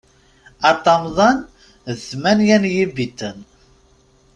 Aṭamḍan 0.71 1.37
d 1.93 1.97
tmenya 2.07 2.57
n 2.63 2.65
yibiten. 2.73 3.37